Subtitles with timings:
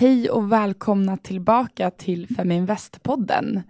[0.00, 3.62] Hej och välkomna tillbaka till Feminvest-podden.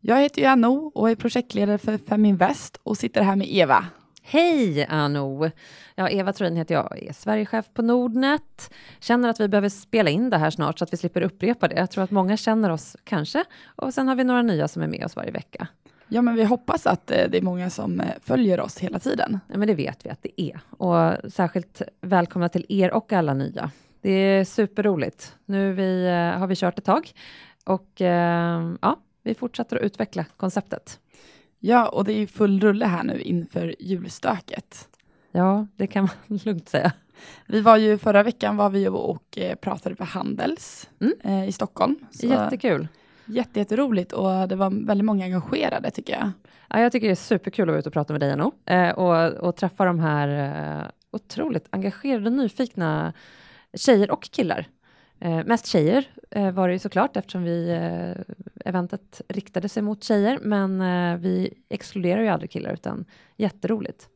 [0.00, 3.86] Jag heter ju Anno och är projektledare för Feminvest och sitter här med Eva.
[4.22, 5.50] Hej Anno!
[5.94, 8.70] Ja, Eva Troin heter jag, är Sverigechef på Nordnet.
[9.00, 11.76] Känner att vi behöver spela in det här snart så att vi slipper upprepa det.
[11.76, 13.44] Jag tror att många känner oss kanske.
[13.76, 15.68] Och sen har vi några nya som är med oss varje vecka.
[16.08, 19.40] Ja, men vi hoppas att eh, det är många som eh, följer oss hela tiden.
[19.52, 20.60] Ja, men det vet vi att det är.
[20.70, 23.70] Och särskilt välkomna till er och alla nya.
[24.06, 25.36] Det är superroligt.
[25.44, 27.12] Nu vi, eh, har vi kört ett tag
[27.64, 28.00] och
[28.80, 31.00] ja, vi fortsätter att utveckla konceptet.
[31.58, 34.88] Ja, och det är full rulle här nu inför julstöket.
[35.32, 36.92] Ja, det kan man lugnt säga.
[37.46, 41.14] Vi var ju förra veckan var vi och pratade för Handels mm.
[41.24, 41.96] eh, i Stockholm.
[42.10, 42.88] Så Jättekul.
[43.24, 46.30] Jätteroligt och det var väldigt många engagerade tycker jag.
[46.68, 48.90] Ja, jag tycker det är superkul att vara ute och prata med dig Anno, eh,
[48.90, 50.28] och, och träffa de här
[50.82, 53.12] eh, otroligt engagerade, nyfikna
[53.76, 54.68] tjejer och killar.
[55.20, 60.04] Eh, mest tjejer eh, var det ju såklart eftersom vi, eh, eventet riktade sig mot
[60.04, 63.04] tjejer, men eh, vi exkluderar ju aldrig killar utan
[63.36, 64.08] jätteroligt.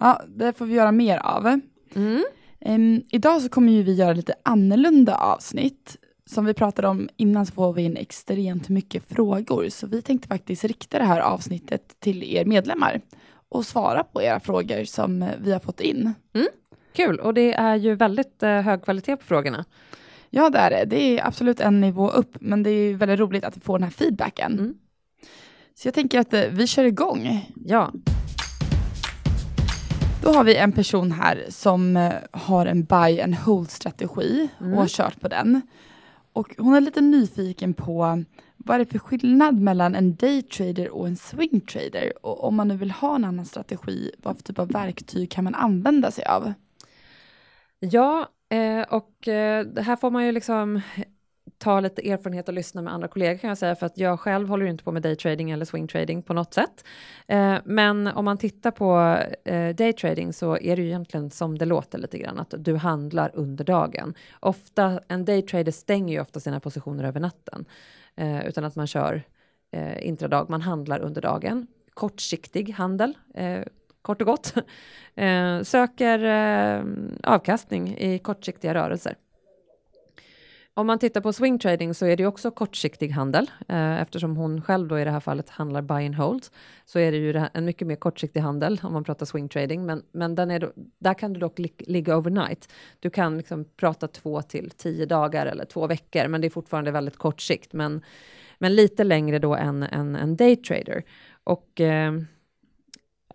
[0.00, 1.60] Ja, det får vi göra mer av.
[1.94, 2.24] Mm.
[2.66, 7.46] Um, idag så kommer ju vi göra lite annorlunda avsnitt som vi pratade om innan
[7.46, 12.00] så får vi in extremt mycket frågor, så vi tänkte faktiskt rikta det här avsnittet
[12.00, 13.00] till er medlemmar
[13.48, 16.14] och svara på era frågor som vi har fått in.
[16.34, 16.46] Mm.
[16.94, 19.64] Kul, och det är ju väldigt eh, hög kvalitet på frågorna.
[20.30, 20.84] Ja, det är det.
[20.84, 23.90] Det är absolut en nivå upp, men det är väldigt roligt att får den här
[23.90, 24.52] feedbacken.
[24.52, 24.74] Mm.
[25.74, 27.50] Så jag tänker att eh, vi kör igång.
[27.64, 27.92] Ja.
[30.22, 34.72] Då har vi en person här som eh, har en buy and hold-strategi mm.
[34.72, 35.60] och har kört på den.
[36.32, 38.24] Och hon är lite nyfiken på
[38.56, 42.12] vad är det för skillnad mellan en daytrader och en swingtrader?
[42.22, 45.44] Och om man nu vill ha en annan strategi, vad för typ av verktyg kan
[45.44, 46.52] man använda sig av?
[47.90, 49.14] Ja, eh, och
[49.66, 50.80] det här får man ju liksom
[51.58, 54.48] ta lite erfarenhet och lyssna med andra kollegor kan jag säga, för att jag själv
[54.48, 56.84] håller inte på med daytrading eller swingtrading på något sätt.
[57.26, 61.64] Eh, men om man tittar på eh, daytrading så är det ju egentligen som det
[61.64, 64.14] låter lite grann, att du handlar under dagen.
[64.40, 67.64] Ofta, en daytrader stänger ju ofta sina positioner över natten,
[68.16, 69.22] eh, utan att man kör
[69.70, 71.66] eh, intradag, man handlar under dagen.
[71.94, 73.14] Kortsiktig handel,
[74.04, 74.54] kort och gott.
[75.16, 76.84] Eh, söker eh,
[77.22, 79.16] avkastning i kortsiktiga rörelser.
[80.76, 84.62] Om man tittar på swing trading så är det också kortsiktig handel eh, eftersom hon
[84.62, 86.46] själv då i det här fallet handlar buy and hold
[86.84, 90.02] så är det ju en mycket mer kortsiktig handel om man pratar swing trading men,
[90.12, 92.72] men den är då, där kan du dock li ligga overnight.
[93.00, 96.90] Du kan liksom prata två till tio dagar eller två veckor men det är fortfarande
[96.90, 98.02] väldigt kort sikt men,
[98.58, 101.02] men lite längre då än en, en daytrader.
[101.44, 102.12] Och eh,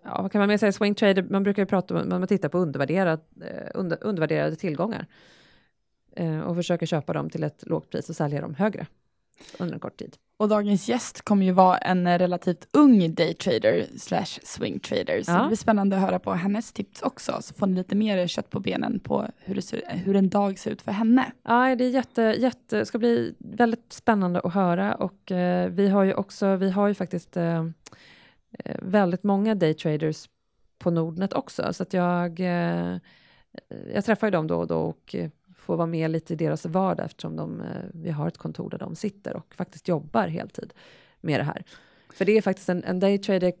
[0.04, 2.48] ja, vad kan man mer säga, swing trader, man brukar ju prata om, man tittar
[2.48, 5.06] på undervärderad, eh, under, undervärderade tillgångar
[6.16, 8.86] eh, och försöker köpa dem till ett lågt pris och sälja dem högre
[9.58, 10.16] under en kort tid.
[10.36, 15.42] Och dagens gäst kommer ju vara en relativt ung daytrader slash swingtrader, så ja.
[15.42, 18.50] det blir spännande att höra på hennes tips också, så får ni lite mer kött
[18.50, 21.32] på benen på hur, ser, hur en dag ser ut för henne.
[21.42, 26.04] Ja, det är jätte, jätte, ska bli väldigt spännande att höra och eh, vi har
[26.04, 27.64] ju också, vi har ju faktiskt eh, eh
[28.58, 30.28] Eh, väldigt många daytraders
[30.78, 32.96] på Nordnet också, så att jag, eh,
[33.94, 36.66] jag träffar ju dem då och då och eh, får vara med lite i deras
[36.66, 37.62] vardag eftersom de,
[37.94, 40.72] vi har ett kontor där de sitter och faktiskt jobbar heltid
[41.20, 41.64] med det här.
[42.12, 43.52] För det är faktiskt en, en daytrader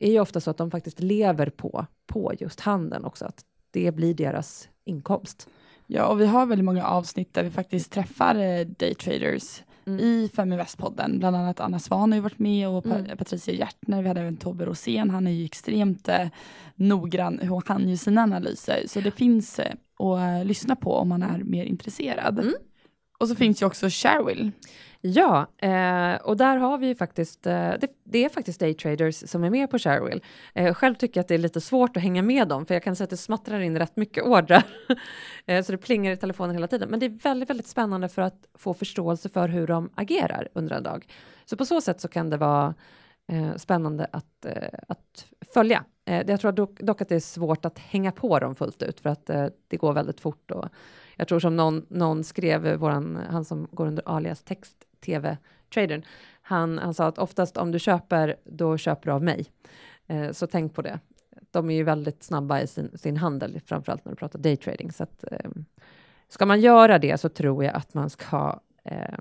[0.00, 3.94] är ju ofta så att de faktiskt lever på, på just handeln också, att det
[3.94, 5.48] blir deras inkomst.
[5.86, 10.00] Ja, och vi har väldigt många avsnitt där vi faktiskt träffar daytraders mm.
[10.00, 11.18] i Feminvest-podden.
[11.18, 13.16] Bland annat Anna Svan har ju varit med och mm.
[13.16, 14.02] Patricia Hjärtner.
[14.02, 15.10] Vi hade även Tobbe Rosén.
[15.10, 16.28] Han är ju extremt eh,
[16.74, 18.82] noggrann hur han gör sina analyser.
[18.86, 22.38] Så det finns eh, att lyssna på om man är mer intresserad.
[22.38, 22.54] Mm.
[23.20, 24.52] Och så finns ju också Sharewill.
[25.02, 29.44] Ja, eh, och där har vi ju faktiskt, eh, det, det, är faktiskt daytraders som
[29.44, 30.22] är med på Sharewill.
[30.54, 32.82] Eh, själv tycker jag att det är lite svårt att hänga med dem, för jag
[32.82, 34.64] kan säga att det smattrar in rätt mycket ordrar.
[35.46, 36.90] eh, så det plingar i telefonen hela tiden.
[36.90, 40.76] Men det är väldigt, väldigt spännande för att få förståelse för hur de agerar under
[40.76, 41.06] en dag.
[41.44, 42.74] Så på så sätt så kan det vara
[43.32, 45.84] eh, spännande att, eh, att följa.
[46.04, 49.00] Eh, jag tror dock, dock, att det är svårt att hänga på dem fullt ut,
[49.00, 50.68] för att eh, det går väldigt fort och
[51.20, 56.02] jag tror som någon, någon skrev, eh, våran, han som går under alias text tv-tradern,
[56.42, 59.46] han, han sa att oftast om du köper, då köper du av mig.
[60.06, 61.00] Eh, så tänk på det.
[61.50, 64.92] De är ju väldigt snabba i sin, sin handel, framförallt när du pratar daytrading.
[64.92, 65.50] Så att, eh,
[66.28, 69.18] ska man göra det så tror jag att man ska eh,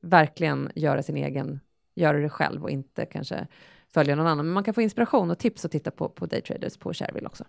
[0.00, 1.60] verkligen göra sin egen,
[1.94, 3.46] göra det själv och inte kanske
[3.94, 4.46] följa någon annan.
[4.46, 7.44] Men man kan få inspiration och tips att titta på, på daytraders på Shareville också.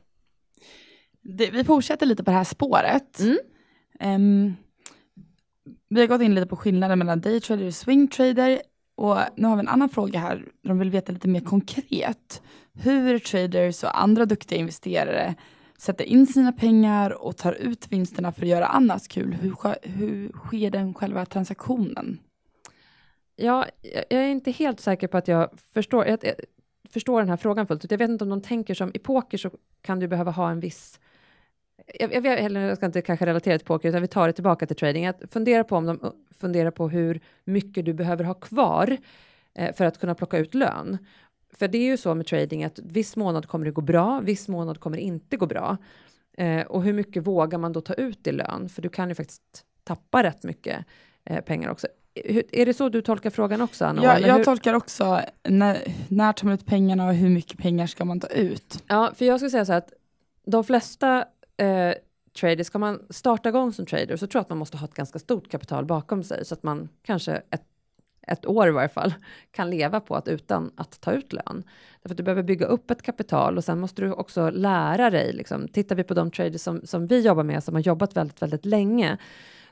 [1.28, 3.20] Det, vi fortsätter lite på det här spåret.
[3.20, 3.38] Mm.
[4.00, 4.56] Um,
[5.90, 8.62] Vi har gått in lite på skillnaden mellan daytrader och swingtrader
[8.96, 10.46] och nu har vi en annan fråga här.
[10.62, 12.42] De vill veta lite mer konkret
[12.74, 15.36] hur traders och andra duktiga investerare
[15.78, 19.34] sätter in sina pengar och tar ut vinsterna för att göra annat kul.
[19.34, 22.20] Hur, hur sker den själva transaktionen?
[23.36, 23.66] Ja,
[24.10, 26.36] jag är inte helt säker på att jag förstår, jag, jag
[26.90, 27.92] förstår den här frågan fullt ut.
[27.92, 29.52] Jag vet inte om de tänker som i poker så
[29.82, 31.00] kan du behöva ha en viss
[32.00, 34.68] jag, jag, eller jag ska inte kanske relatera till poker, utan vi tar det tillbaka
[34.68, 35.06] till trading.
[35.06, 38.98] Att fundera på om de funderar på hur mycket du behöver ha kvar
[39.56, 40.98] eh, för att kunna plocka ut lön.
[41.54, 44.48] För det är ju så med trading att viss månad kommer det gå bra, viss
[44.48, 45.78] månad kommer det inte gå bra.
[46.38, 48.70] Eh, och hur mycket vågar man då ta ut i lön?
[48.70, 50.86] För du kan ju faktiskt tappa rätt mycket
[51.24, 51.88] eh, pengar också.
[52.26, 54.04] Hur, är det så du tolkar frågan också, Anna?
[54.04, 54.44] Ja, jag hur?
[54.44, 58.28] tolkar också när, när tar man ut pengarna och hur mycket pengar ska man ta
[58.28, 58.84] ut?
[58.88, 59.94] Ja, för jag skulle säga så här att
[60.46, 61.26] de flesta
[61.58, 61.94] eh,
[62.40, 64.94] trader, ska man starta igång som trader så tror jag att man måste ha ett
[64.94, 67.64] ganska stort kapital bakom sig så att man kanske ett,
[68.28, 69.14] ett år i varje fall
[69.52, 71.64] kan leva på att utan att ta ut lön.
[72.02, 75.34] Därför att du behöver bygga upp ett kapital och sen måste du också lära dig.
[75.34, 75.68] Liksom.
[75.68, 78.66] Tittar vi på de traders som, som vi jobbar med som har jobbat väldigt, väldigt
[78.66, 79.18] länge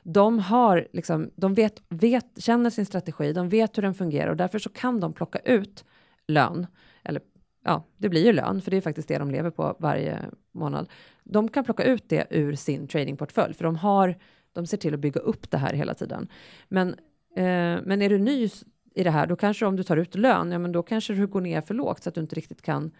[0.04, 4.36] de har liksom, de vet, vet, känner sin strategi, de vet hur den fungerar och
[4.36, 5.84] därför så kan de plocka ut
[6.26, 6.66] lön,
[7.02, 7.22] eller
[7.64, 10.18] ja, det blir ju lön, för det är faktiskt det de lever på varje
[10.52, 10.88] månad.
[11.24, 14.18] De kan plocka ut det ur sin tradingportfölj, för de har,
[14.52, 16.28] de ser till att bygga upp det här hela tiden.
[16.68, 16.88] Men,
[17.36, 18.48] eh, men är du ny
[18.94, 21.26] i det här, då kanske om du tar ut lön, ja men då kanske du
[21.26, 22.90] går ner för lågt så att du inte riktigt kan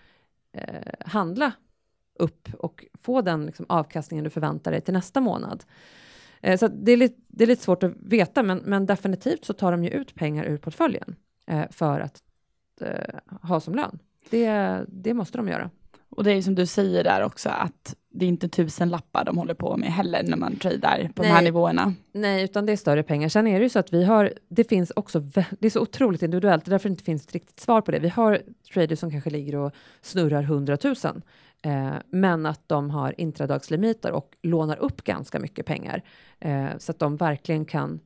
[0.53, 1.53] eh, handla
[2.19, 5.65] upp och få den liksom, avkastningen du förväntar dig till nästa månad.
[6.41, 9.53] Eh, så det är, lite, det är lite svårt att veta, men, men definitivt så
[9.53, 11.17] tar de ju ut pengar ur portföljen
[11.47, 12.23] eh, för att
[12.81, 13.99] eh, ha som lön.
[14.31, 15.71] Det, det måste de göra.
[16.16, 19.38] Och det är som du säger där också att det är inte tusen lappar de
[19.38, 21.28] håller på med heller när man tradar på Nej.
[21.31, 21.94] de här nivåerna.
[22.12, 23.28] Nej, utan det är större pengar.
[23.28, 25.20] Sen är det ju så att vi har, det finns också,
[25.58, 27.90] det är så otroligt individuellt, det är därför det inte finns ett riktigt svar på
[27.90, 27.99] det.
[27.99, 28.43] Vi har
[28.75, 29.72] traders som kanske ligger och
[30.02, 31.22] snurrar hundratusen,
[31.62, 36.02] eh, men att de har intradagslimiter och lånar upp ganska mycket pengar,
[36.40, 38.00] eh, så att de verkligen kan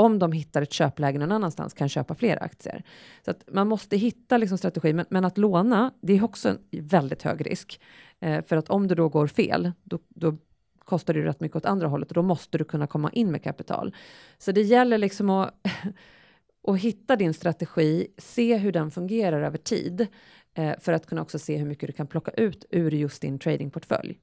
[0.00, 2.82] om de hittar ett köpläge någon annanstans, kan köpa fler aktier.
[3.24, 6.58] Så att man måste hitta liksom strategi, men, men, att låna, det är också en
[6.70, 7.80] väldigt hög risk.
[8.20, 10.36] Eh, för att om det då går fel, då, då
[10.78, 13.42] kostar det rätt mycket åt andra hållet och då måste du kunna komma in med
[13.42, 13.94] kapital.
[14.38, 15.54] Så det gäller liksom att,
[16.68, 20.06] att hitta din strategi, se hur den fungerar över tid,
[20.54, 23.38] eh, för att kunna också se hur mycket du kan plocka ut ur just din
[23.38, 24.18] tradingportfölj.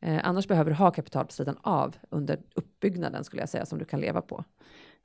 [0.00, 3.78] Eh, annars behöver du ha kapital på sidan av under uppbyggnaden skulle jag säga som
[3.78, 4.44] du kan leva på.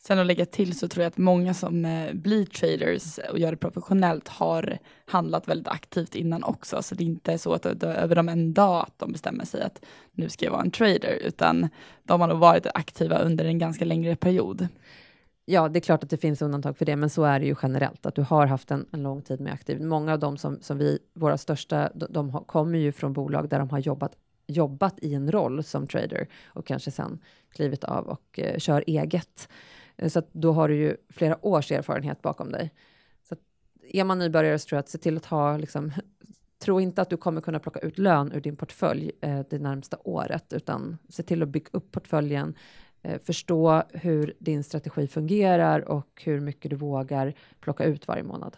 [0.02, 3.52] Sen att lägga till så tror jag att många som eh, blir traders och gör
[3.52, 6.82] det professionellt har handlat väldigt aktivt innan också.
[6.82, 9.46] Så det är inte så att det är över dem en dag att de bestämmer
[9.46, 11.70] sig att nu ska jag vara en trader, utan
[12.04, 14.68] de har nog varit aktiva under en ganska längre period.
[15.46, 17.56] Ja, det är klart att det finns undantag för det, men så är det ju
[17.62, 19.82] generellt, att du har haft en, en lång tid med aktiv.
[19.82, 23.50] Många av dem som, som vi, våra största, de, de har, kommer ju från bolag
[23.50, 24.16] där de har jobbat
[24.50, 27.20] jobbat i en roll som trader och kanske sen
[27.50, 29.50] klivit av och eh, kör eget.
[30.00, 32.74] Eh, så att då har du ju flera års erfarenhet bakom dig.
[33.28, 33.40] Så att
[33.82, 35.92] är man nybörjare så tror jag att se till att ha liksom,
[36.60, 39.98] tro inte att du kommer kunna plocka ut lön ur din portfölj eh, det närmsta
[40.04, 42.56] året, utan se till att bygga upp portföljen,
[43.02, 48.58] eh, förstå hur din strategi fungerar och hur mycket du vågar plocka ut varje månad.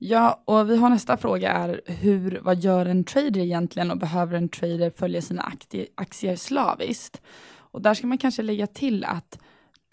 [0.00, 4.36] Ja, och vi har nästa fråga är hur, vad gör en trader egentligen och behöver
[4.36, 5.52] en trader följa sina
[5.94, 7.22] aktier slaviskt?
[7.50, 9.38] Och där ska man kanske lägga till att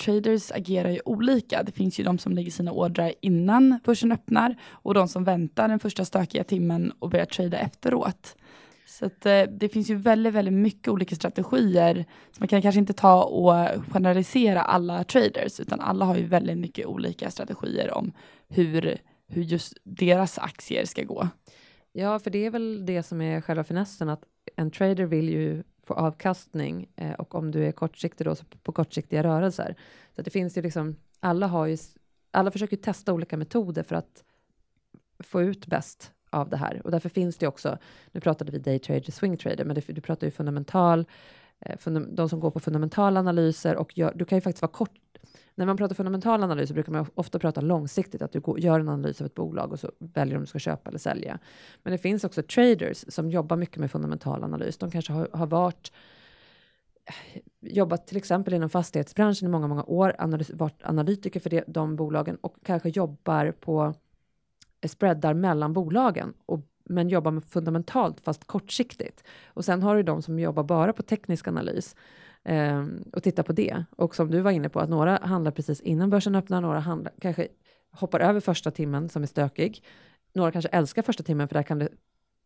[0.04, 1.64] traders agerar ju olika.
[1.64, 5.68] Det finns ju de som lägger sina ordrar innan börsen öppnar och de som väntar
[5.68, 8.36] den första stökiga timmen och börjar trada efteråt.
[8.88, 12.06] Så att, eh, det finns ju väldigt, väldigt mycket olika strategier.
[12.32, 16.58] Så man kan kanske inte ta och generalisera alla traders, utan alla har ju väldigt
[16.58, 18.14] mycket olika strategier om
[18.48, 18.98] hur,
[19.28, 21.28] hur just deras aktier ska gå.
[21.92, 24.24] Ja, för det är väl det som är själva finessen, att
[24.56, 28.72] en trader vill ju få avkastning eh, och om du är kortsiktig då så på
[28.72, 29.76] kortsiktiga rörelser.
[30.16, 31.78] Så det finns ju liksom, alla har ju,
[32.32, 34.24] alla försöker testa olika metoder för att
[35.20, 37.78] få ut bäst av det här och därför finns det också,
[38.12, 41.06] nu pratade vi daytrader, swingtrader, men det, du pratar ju fundamental,
[41.60, 44.72] eh, fundam, de som går på fundamentala analyser och gör, du kan ju faktiskt vara
[44.72, 44.92] kort,
[45.56, 48.80] när man pratar fundamental analys så brukar man ofta prata långsiktigt, att du går, gör
[48.80, 51.40] en analys av ett bolag och så väljer om du ska köpa eller sälja.
[51.84, 54.78] Men det finns också traders som jobbar mycket med fundamental analys.
[54.78, 55.92] De kanske har, har varit
[57.06, 61.64] eh, jobbat till exempel inom fastighetsbranschen i många, många år, analys, varit analytiker för det,
[61.68, 63.94] de bolagen och kanske jobbar på
[64.82, 69.24] eh, spreadar mellan bolagen och men jobbar med fundamentalt fast kortsiktigt.
[69.46, 71.96] Och sen har du de som jobbar bara på teknisk analys
[72.46, 73.84] Ehm, och titta på det.
[73.90, 77.14] Och som du var inne på, att några handlar precis innan börsen öppnar, några handlar,
[77.22, 77.48] kanske
[77.92, 79.84] hoppar över första timmen som är stökig.
[80.34, 81.90] Några kanske älskar första timmen, för där kan det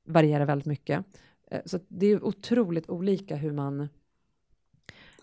[0.05, 1.05] variera väldigt mycket.
[1.51, 3.89] Eh, så det är otroligt olika hur man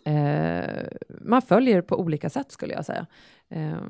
[0.04, 0.86] eh,
[1.20, 3.06] man följer på olika sätt skulle jag säga.
[3.48, 3.80] Eh,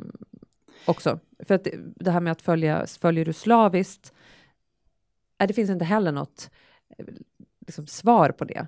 [0.87, 1.19] också.
[1.39, 4.13] För att det, det, här med att följa, följer du slaviskt,
[5.39, 6.51] eh, det finns inte heller något
[6.99, 7.07] eh,
[7.67, 8.67] liksom, svar på det.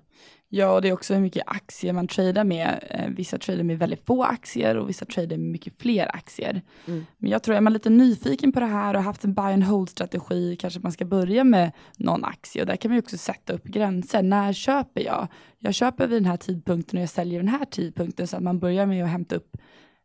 [0.50, 2.84] Ja, och det är också hur mycket aktier man tradar med.
[2.90, 6.62] Eh, vissa tradar med väldigt få aktier och vissa tradar med mycket fler aktier.
[6.86, 7.06] Mm.
[7.18, 9.64] Men jag tror, är man lite nyfiken på det här och haft en buy and
[9.64, 12.62] hold-strategi, kanske man ska börja med någon aktie.
[12.62, 14.22] Och där kan man också sätta upp gränser.
[14.22, 15.28] När köper jag?
[15.58, 18.58] Jag köper vid den här tidpunkten och jag säljer den här tidpunkten, så att man
[18.58, 19.56] börjar med att hämta upp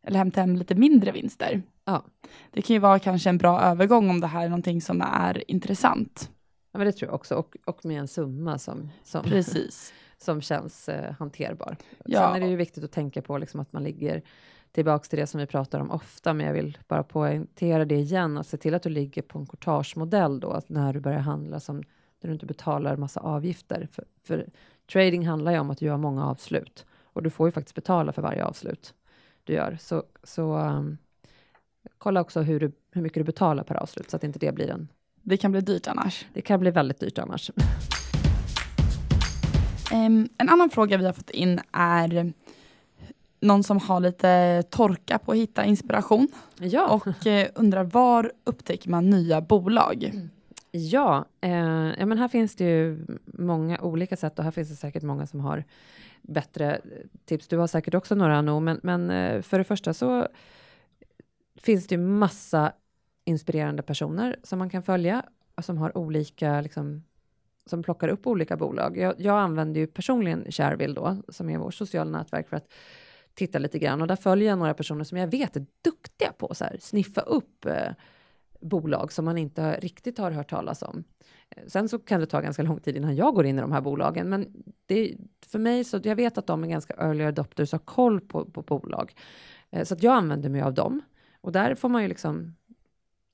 [0.08, 1.62] eller hämta hem lite mindre vinster.
[1.86, 2.06] Ja.
[2.52, 5.52] Det kan ju vara kanske en bra övergång om det här är någonting som är
[5.52, 6.30] intressant.
[6.72, 9.94] Ja, men det tror jag också, och, och med en summa som, som, Precis.
[10.24, 11.78] Som känns eh, hanterbar.
[12.06, 12.20] Ja.
[12.20, 14.22] Sen är det ju viktigt att tänka på liksom att man ligger
[14.72, 18.38] tillbaka till det som vi pratar om ofta, men jag vill bara poängtera det igen,
[18.38, 21.60] att se till att du ligger på en courtagemodell då, att när du börjar handla
[21.60, 21.84] som
[22.24, 23.88] där du inte betalar massa avgifter.
[23.92, 24.50] För, för
[24.92, 28.12] trading handlar ju om att du gör många avslut och du får ju faktiskt betala
[28.12, 28.94] för varje avslut
[29.44, 29.78] du gör.
[29.82, 30.98] Så, så um,
[31.98, 34.70] kolla också hur, du, hur mycket du betalar per avslut, så att inte det blir
[34.70, 34.88] en...
[35.22, 36.26] Det kan bli dyrt annars.
[36.34, 37.52] Det kan bli väldigt dyrt annars.
[39.94, 42.34] Um, en annan fråga vi har fått in är
[43.40, 46.28] någon som har lite torka på att hitta inspiration.
[46.60, 46.88] Ja.
[46.88, 50.04] Och eh, undrar var upptäcker man nya bolag?
[50.04, 50.30] Mm.
[50.72, 51.52] Ja, eh,
[52.00, 55.28] ja, men här finns det ju många olika sätt och här finns det säkert många
[55.28, 55.64] som har
[56.22, 56.82] bättre
[57.26, 57.48] tips.
[57.48, 60.28] Du har säkert också några, Anno, men, men eh, för det första så
[61.56, 62.74] finns det ju massa
[63.26, 65.24] inspirerande personer som man kan följa
[65.62, 67.04] som har olika, liksom,
[67.66, 68.98] som plockar upp olika bolag.
[68.98, 72.74] Jag, jag använder ju personligen Shareville då, som är vårt sociala nätverk för att
[73.34, 76.48] titta lite grann och där följer jag några personer som jag vet är duktiga på
[76.48, 77.92] att sniffa upp eh,
[78.62, 81.04] bolag som man inte riktigt har hört talas om.
[81.50, 83.72] Eh, sen så kan det ta ganska lång tid innan jag går in i de
[83.72, 85.16] här bolagen, men det,
[85.46, 88.46] för mig så jag vet att de är ganska early adopters och har koll på,
[88.46, 89.14] på bolag.
[89.72, 91.02] Eh, så att jag använder mig av dem.
[91.42, 92.56] Och där får man ju liksom,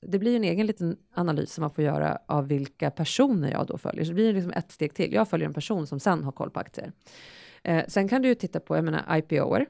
[0.02, 3.78] det blir en egen liten analys som man får göra av vilka personer jag då
[3.78, 4.04] följer.
[4.04, 5.12] Så det blir liksom ett steg till.
[5.12, 6.92] Jag följer en person som sen har koll på aktier.
[7.62, 9.66] Eh, sen kan du ju titta på, jag menar IPOer,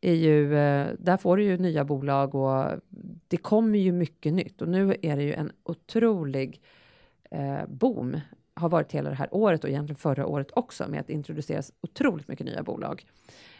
[0.00, 2.80] är ju, eh, där får du ju nya bolag och
[3.28, 6.62] det kommer ju mycket nytt och nu är det ju en otrolig
[7.30, 8.20] eh, boom
[8.54, 12.28] har varit hela det här året och egentligen förra året också med att introduceras otroligt
[12.28, 13.06] mycket nya bolag.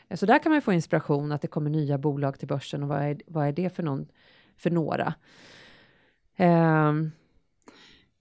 [0.09, 2.83] Eh, så där kan man ju få inspiration att det kommer nya bolag till börsen
[2.83, 4.07] och vad är, vad är det för, någon,
[4.57, 5.15] för några?
[6.43, 7.13] Um,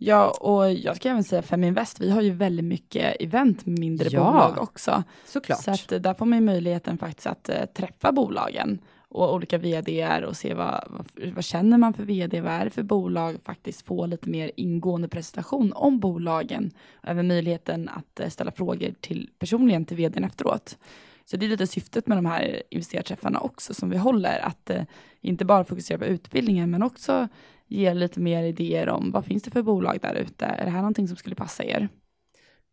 [0.03, 4.09] Ja, och jag ska även säga Feminvest, vi har ju väldigt mycket event med mindre
[4.11, 5.03] ja, bolag också.
[5.25, 5.63] Såklart.
[5.63, 9.57] Så att eh, där får man ju möjligheten faktiskt att uh, träffa bolagen och olika
[9.57, 13.37] vd och se vad, vad, vad, känner man för vd, vad är det för bolag,
[13.43, 18.93] faktiskt få lite mer ingående presentation om bolagen, och även möjligheten att uh, ställa frågor
[19.01, 20.77] till personligen till vdn efteråt.
[21.25, 24.81] Så det är lite syftet med de här investerarträffarna också som vi håller, att uh,
[25.21, 27.27] inte bara fokusera på utbildningen men också
[27.71, 30.45] ge lite mer idéer om vad finns det för bolag där ute?
[30.45, 31.89] Är det här någonting som skulle passa er?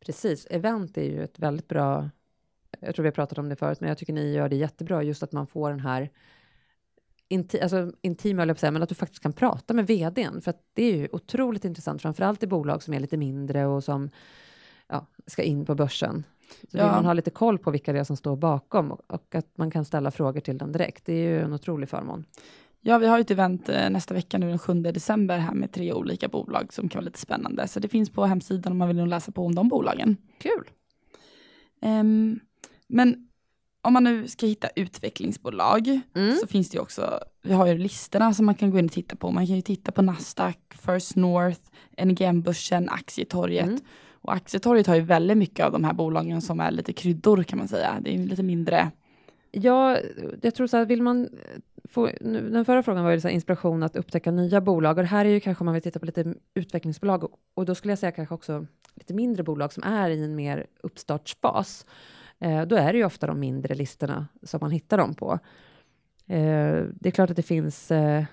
[0.07, 2.11] Precis, event är ju ett väldigt bra,
[2.81, 5.03] jag tror vi har pratat om det förut, men jag tycker ni gör det jättebra,
[5.03, 6.11] just att man får den här
[7.29, 10.63] inti, alltså intima, jag säga, men att du faktiskt kan prata med vdn, för att
[10.73, 14.11] det är ju otroligt intressant, framförallt i bolag som är lite mindre och som
[14.89, 16.25] ja, ska in på börsen.
[16.71, 16.85] Så ja.
[16.85, 19.59] vill man ha lite koll på vilka det är som står bakom och, och att
[19.59, 22.25] man kan ställa frågor till dem direkt, det är ju en otrolig förmån.
[22.81, 25.93] Ja, vi har ett event eh, nästa vecka nu den 7 december här med tre
[25.93, 27.69] olika bolag som kan vara lite spännande.
[27.69, 30.17] Så det finns på hemsidan om man vill läsa på om de bolagen.
[30.39, 30.71] Kul!
[31.83, 32.41] Um,
[32.87, 33.29] men
[33.83, 36.37] om man nu ska hitta utvecklingsbolag mm.
[36.37, 38.93] så finns det ju också, vi har ju listorna som man kan gå in och
[38.93, 39.31] titta på.
[39.31, 41.61] Man kan ju titta på Nasdaq, First North,
[42.05, 43.67] NGM-börsen, Aktietorget.
[43.67, 43.81] Mm.
[44.13, 47.59] Och Aktietorget har ju väldigt mycket av de här bolagen som är lite kryddor kan
[47.59, 47.99] man säga.
[48.01, 48.91] Det är lite mindre
[49.51, 49.99] Ja,
[50.43, 51.29] jag tror så här, vill man
[52.21, 55.29] den förra frågan var ju så inspiration att upptäcka nya bolag och det här är
[55.29, 58.35] ju kanske om man vill titta på lite utvecklingsbolag och då skulle jag säga kanske
[58.35, 61.87] också lite mindre bolag som är i en mer uppstartsfas.
[62.39, 65.39] Eh, då är det ju ofta de mindre listorna som man hittar dem på.
[66.27, 68.25] Eh, det är klart att det finns eh,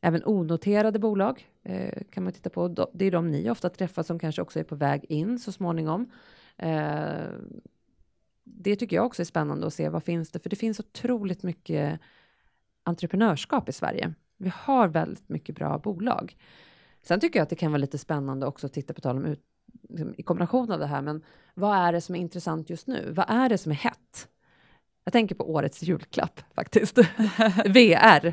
[0.00, 2.68] även onoterade bolag eh, kan man titta på.
[2.92, 6.10] Det är de ni ofta träffar som kanske också är på väg in så småningom.
[6.56, 7.24] Eh,
[8.44, 11.42] det tycker jag också är spännande att se vad finns det, för det finns otroligt
[11.42, 12.00] mycket
[12.82, 14.14] entreprenörskap i Sverige.
[14.36, 16.36] Vi har väldigt mycket bra bolag.
[17.02, 19.24] Sen tycker jag att det kan vara lite spännande också att titta på tal om
[19.24, 19.40] ut,
[19.88, 21.22] liksom, i kombination av det här, men
[21.54, 23.12] vad är det som är intressant just nu?
[23.16, 24.28] Vad är det som är hett?
[25.04, 26.98] Jag tänker på årets julklapp faktiskt,
[27.66, 28.26] VR.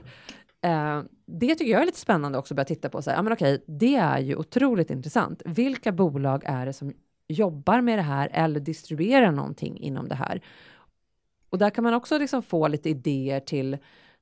[0.62, 3.02] Eh, det tycker jag är lite spännande också att börja titta på.
[3.02, 5.42] Så här, ja, men okej, det är ju otroligt intressant.
[5.46, 6.94] Vilka bolag är det som
[7.27, 10.41] jobbar med det här eller distribuerar någonting inom det här?
[11.50, 13.77] Och där kan man också liksom få lite idéer till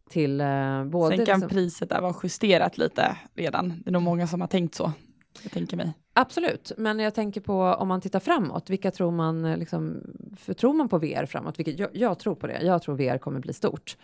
[0.10, 1.18] till eh, både...
[1.18, 3.70] Sen kan liksom, priset där vara justerat lite redan.
[3.84, 4.92] Det är nog många som har tänkt så.
[5.44, 5.94] Jag tänker mig.
[6.14, 10.02] Absolut, men jag tänker på om man tittar framåt, vilka tror man, eh, liksom,
[10.38, 11.60] för tror man på VR framåt?
[11.60, 13.98] Vilket jag, jag tror på det, jag tror VR kommer bli stort.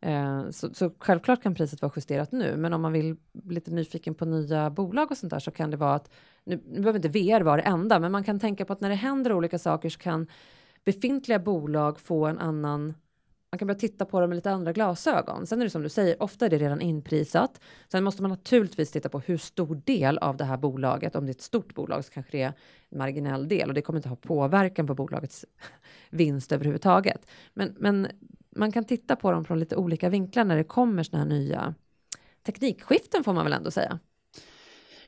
[0.00, 3.70] Eh, så, så, självklart kan priset vara justerat nu, men om man vill bli lite
[3.70, 6.10] nyfiken på nya bolag och sånt där så kan det vara att,
[6.44, 8.88] nu, nu behöver inte VR vara det enda, men man kan tänka på att när
[8.88, 10.26] det händer olika saker så kan
[10.84, 12.94] befintliga bolag få en annan
[13.52, 15.46] man kan börja titta på dem med lite andra glasögon.
[15.46, 17.60] Sen är det som du säger, ofta är det redan inprisat.
[17.88, 21.30] Sen måste man naturligtvis titta på hur stor del av det här bolaget, om det
[21.30, 22.52] är ett stort bolag så kanske det är
[22.88, 25.44] en marginell del och det kommer inte ha påverkan på bolagets
[26.10, 27.26] vinst överhuvudtaget.
[27.54, 28.08] Men, men
[28.56, 31.74] man kan titta på dem från lite olika vinklar när det kommer sådana här nya
[32.46, 33.98] teknikskiften får man väl ändå säga.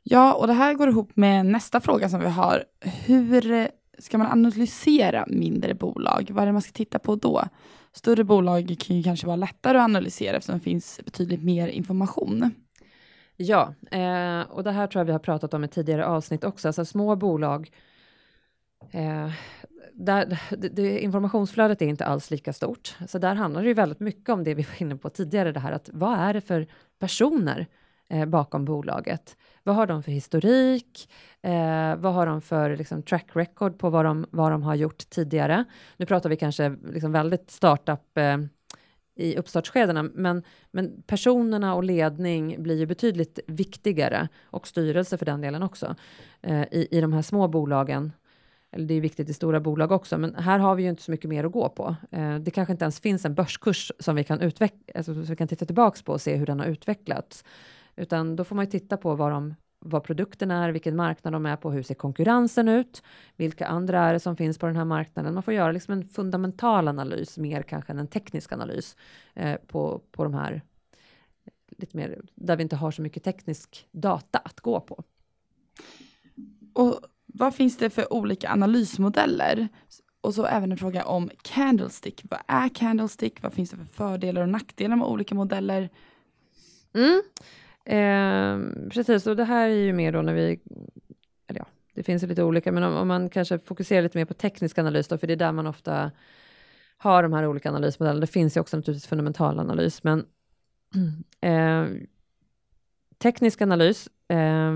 [0.03, 2.65] Ja, och det här går ihop med nästa fråga som vi har.
[2.81, 3.69] Hur
[3.99, 6.31] ska man analysera mindre bolag?
[6.31, 7.45] Vad är det man ska titta på då?
[7.93, 12.51] Större bolag kan ju kanske vara lättare att analysera eftersom det finns betydligt mer information.
[13.37, 16.69] Ja, eh, och det här tror jag vi har pratat om i tidigare avsnitt också.
[16.69, 17.71] Alltså små bolag,
[18.91, 19.31] eh,
[19.95, 22.97] där, det, det, informationsflödet är inte alls lika stort.
[23.09, 25.61] Så där handlar det ju väldigt mycket om det vi var inne på tidigare, det
[25.61, 26.67] här att vad är det för
[26.99, 27.67] personer
[28.09, 29.37] eh, bakom bolaget?
[29.63, 31.09] Vad har de för historik?
[31.43, 35.11] Eh, vad har de för liksom, track record på vad de, vad de har gjort
[35.11, 35.65] tidigare?
[35.97, 38.37] Nu pratar vi kanske liksom, väldigt startup eh,
[39.15, 45.41] i uppstartsskedena, men, men personerna och ledning blir ju betydligt viktigare och styrelse för den
[45.41, 45.97] delen också
[46.43, 48.13] eh, i, i de här små bolagen.
[48.75, 51.11] Eller det är viktigt i stora bolag också, men här har vi ju inte så
[51.11, 51.97] mycket mer att gå på.
[52.11, 55.37] Eh, det kanske inte ens finns en börskurs som vi kan, utveck- alltså, som vi
[55.37, 57.45] kan titta tillbaks på och se hur den har utvecklats.
[57.97, 61.47] Utan då får man ju titta på vad, de, vad produkten är, vilken marknad de
[61.47, 63.03] är på, hur ser konkurrensen ut,
[63.37, 65.35] vilka andra är det som finns på den här marknaden.
[65.35, 68.97] Man får göra liksom en fundamental analys, mer kanske än en teknisk analys
[69.35, 70.63] eh, på, på de här
[71.79, 75.05] lite mer, där vi inte har så mycket teknisk data att gå på.
[76.73, 77.01] Och
[77.33, 79.69] vad finns det för olika analysmodeller?
[80.21, 82.23] Och så även en fråga om Candlestick.
[82.31, 83.43] Vad är Candlestick?
[83.43, 85.91] Vad finns det för fördelar och nackdelar med olika modeller?
[86.95, 87.23] Mm.
[87.85, 90.61] Eh, precis, och det här är ju mer då när vi,
[91.47, 94.25] eller ja, det finns ju lite olika, men om, om, man kanske fokuserar lite mer
[94.25, 96.11] på teknisk analys då, för det är där man ofta
[96.97, 98.21] har de här olika analysmodellerna.
[98.21, 100.27] Det finns ju också naturligtvis fundamental analys, men
[101.41, 101.87] eh,
[103.19, 104.73] teknisk analys eh,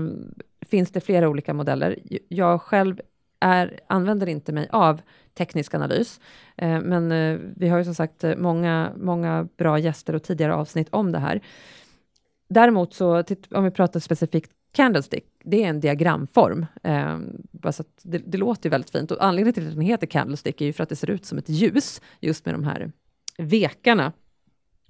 [0.61, 1.99] finns det flera olika modeller.
[2.27, 3.01] Jag själv
[3.39, 5.01] är, använder inte mig av
[5.33, 6.19] teknisk analys,
[6.55, 10.55] eh, men eh, vi har ju som sagt eh, många, många bra gäster och tidigare
[10.55, 11.41] avsnitt om det här.
[12.49, 16.65] Däremot så, om vi pratar specifikt Candlestick, det är en diagramform.
[16.83, 17.19] Eh,
[17.71, 20.73] så det, det, låter väldigt fint och anledningen till att den heter Candlestick är ju
[20.73, 22.91] för att det ser ut som ett ljus, just med de här
[23.37, 24.13] vekarna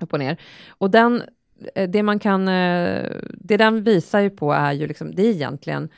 [0.01, 0.37] upp och ner.
[0.67, 1.23] Och den,
[1.75, 5.31] Eh, det man kan, eh, det den visar ju på är ju liksom, det är
[5.31, 5.89] egentligen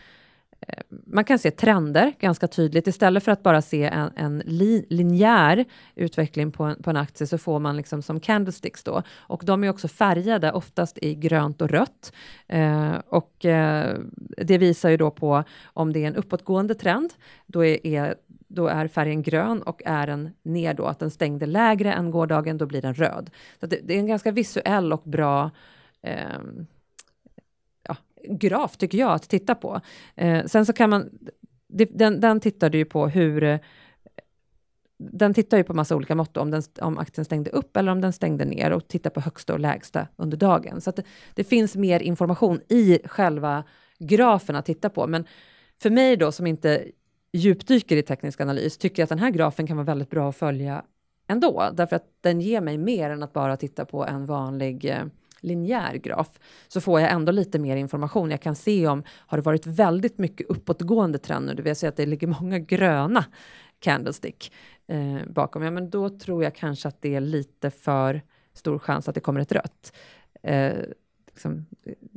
[0.68, 2.88] eh, man kan se trender ganska tydligt.
[2.88, 7.28] Istället för att bara se en, en li, linjär utveckling på en, på en aktie
[7.28, 9.04] så får man liksom som candlesticks då.
[9.18, 12.14] Och de är också färgade, oftast i grönt och rött.
[12.48, 13.98] Eh, och eh,
[14.38, 17.14] det visar ju då på om det är en uppåtgående trend,
[17.46, 18.16] då är, är
[18.50, 22.58] då är färgen grön och är den ner då, att den stängde lägre än gårdagen,
[22.58, 23.30] då blir den röd.
[23.60, 25.52] Så det, det är en ganska visuell och bra
[26.02, 26.40] eh,
[28.24, 29.82] graf, tycker jag, att titta på.
[30.16, 31.10] Eh, sen så kan man,
[31.68, 33.60] den, den tittade ju på hur
[35.00, 38.02] den tittar ju på massa olika mått, om, den, om aktien stängde upp eller om
[38.02, 40.82] den stängde ner och tittar på högsta och lägsta under dagen.
[40.82, 43.64] Så att det, det, finns mer information i själva
[44.00, 45.08] grafen att titta på.
[45.08, 45.26] Men
[45.82, 46.88] för mig då som inte
[47.32, 50.36] djupdyker i teknisk analys tycker jag att den här grafen kan vara väldigt bra att
[50.36, 50.84] följa
[51.28, 55.04] ändå, därför att den ger mig mer än att bara titta på en vanlig eh,
[55.42, 58.32] linjär graf så får jag ändå lite mer information.
[58.32, 61.90] Jag kan se om har det varit väldigt mycket uppåtgående trend nu, det vill säga
[61.90, 63.26] att det ligger många gröna
[63.80, 64.54] candlestick
[64.88, 65.64] eh, bakom.
[65.64, 68.22] Ja, men då tror jag kanske att det är lite för
[68.54, 69.94] stor chans att det kommer ett rött.
[70.44, 70.74] Eh,
[71.40, 71.66] liksom,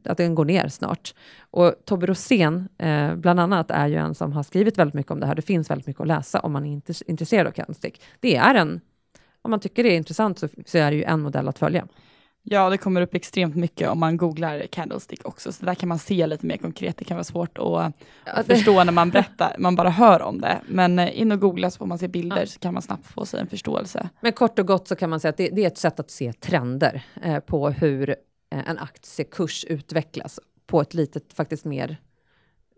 [0.04, 1.14] att den går ner snart.
[1.50, 5.20] Och Tobbe Rosén, eh, bland annat, är ju en som har skrivit väldigt mycket om
[5.20, 5.34] det här.
[5.34, 8.02] Det finns väldigt mycket att läsa om man är intresserad av candlestick.
[8.20, 8.80] Det är en,
[9.42, 11.86] om man tycker det är intressant så, så är det ju en modell att följa.
[12.44, 15.98] Ja, det kommer upp extremt mycket om man googlar candlestick också, så där kan man
[15.98, 16.96] se lite mer konkret.
[16.96, 17.92] Det kan vara svårt att, ja,
[18.24, 20.60] att förstå när man berättar, man bara hör om det.
[20.66, 22.46] Men eh, in och googla så får man se bilder ja.
[22.46, 24.08] så kan man snabbt få sig en förståelse.
[24.20, 26.10] Men kort och gott så kan man säga att det, det är ett sätt att
[26.10, 28.16] se trender eh, på hur
[28.52, 31.96] en aktiekurs utvecklas på ett litet, faktiskt mer,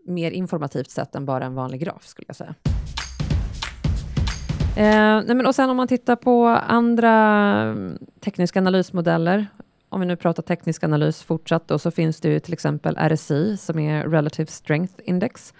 [0.05, 2.55] mer informativt sätt än bara en vanlig graf skulle jag säga.
[4.77, 7.11] Eh, nej men och sen om man tittar på andra
[7.61, 9.47] mm, tekniska analysmodeller,
[9.89, 13.57] om vi nu pratar teknisk analys fortsatt då, så finns det ju till exempel RSI
[13.57, 15.53] som är Relative Strength Index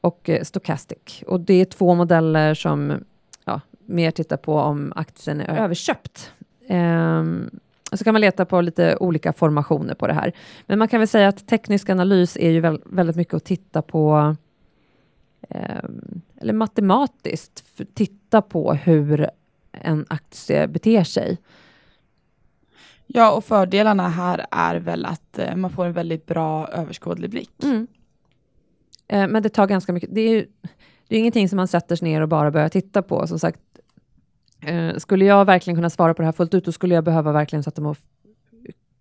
[0.00, 1.22] och eh, Stochastic.
[1.26, 3.04] Och det är två modeller som
[3.44, 6.32] ja, mer tittar på om aktien är överköpt.
[6.66, 7.24] Eh,
[7.92, 10.32] så kan man leta på lite olika formationer på det här.
[10.66, 14.36] Men man kan väl säga att teknisk analys är ju väldigt mycket att titta på
[15.48, 19.30] Ehm, eller matematiskt titta på hur
[19.72, 21.38] en aktie beter sig.
[23.06, 27.64] Ja, och fördelarna här är väl att eh, man får en väldigt bra överskådlig blick.
[27.64, 27.86] Mm.
[29.08, 30.14] Eh, men det tar ganska mycket.
[30.14, 30.46] Det är ju
[31.08, 33.26] det är ingenting som man sätter sig ner och bara börjar titta på.
[33.26, 33.60] Som sagt,
[34.60, 37.32] eh, skulle jag verkligen kunna svara på det här fullt ut, då skulle jag behöva
[37.32, 37.98] verkligen sätta mig och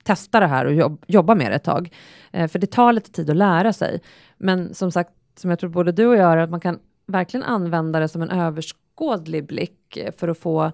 [0.03, 1.93] testa det här och jobb, jobba med det ett tag.
[2.31, 4.01] Eh, för det tar lite tid att lära sig.
[4.37, 7.43] Men som sagt, som jag tror både du och jag är, att man kan verkligen
[7.43, 10.71] använda det som en överskådlig blick eh, för att få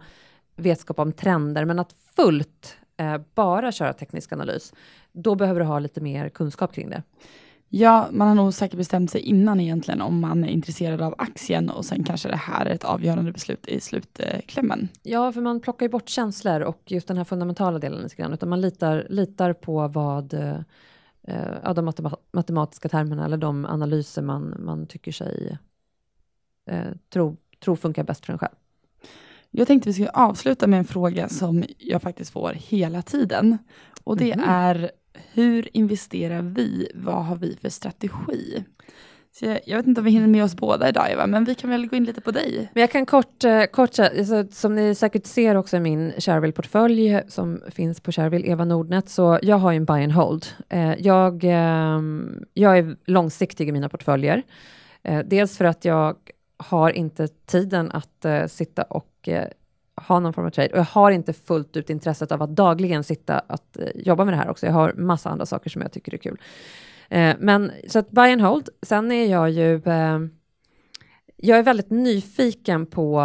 [0.56, 4.74] vetskap om trender, men att fullt eh, bara köra teknisk analys,
[5.12, 7.04] då behöver du ha lite mer kunskap kring det.
[7.76, 11.70] Ja, man har nog säkert bestämt sig innan egentligen om man är intresserad av aktien
[11.70, 14.90] och sen kanske det här är ett avgörande beslut i slutklämmen.
[15.04, 18.34] Ja, för man plockar ju bort känslor och just den här fundamentala delen lite grann,
[18.34, 21.94] utan man litar, litar på vad eh, de
[22.32, 25.58] matematiska termerna eller de analyser man, man tycker sig
[26.66, 28.56] eh, tro, tro funkar bäst för en själv.
[29.52, 33.58] Jag tänkte vi skulle avsluta med en fråga som jag faktiskt får hela tiden.
[34.04, 34.52] Och det mm -hmm.
[34.52, 34.92] är
[35.34, 36.92] hur investerar vi?
[36.96, 38.64] Vad har vi för strategi?
[39.36, 41.56] Så jag, jag, vet inte om vi hinner med oss båda idag Eva, men vi
[41.56, 42.70] kan väl gå in lite på dig.
[42.74, 46.12] Men jag kan kort, eh, kort eh, alltså, som ni säkert ser också i min
[46.18, 50.12] Shareville-portfölj eh, som finns på Shareville, Eva Nordnet, så jag har ju en buy and
[50.12, 50.46] hold.
[50.98, 54.44] Jag, ehm, jag är långsiktig i mina portföljer.
[55.26, 56.16] Dels för att jag
[56.58, 59.30] har inte tiden att sitta och
[59.96, 63.04] ha någon form av trade och jag har inte fullt ut intresset av att dagligen
[63.04, 64.66] sitta att eh, jobba med det här också.
[64.66, 66.42] Jag har massa andra saker som jag tycker är kul.
[67.10, 68.70] Eh, men så att buy and hold.
[68.82, 70.20] Sen är jag ju, eh,
[71.36, 73.24] jag är väldigt nyfiken på,